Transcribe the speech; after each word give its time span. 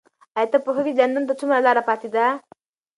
ایا 0.37 0.49
ته 0.51 0.57
پوهېږې 0.65 0.93
چې 0.93 0.99
لندن 1.05 1.23
ته 1.29 1.33
څومره 1.39 1.59
لاره 1.65 1.83
پاتې 1.89 2.07
ده؟ 2.15 2.25